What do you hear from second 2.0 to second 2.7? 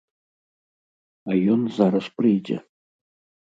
прыйдзе.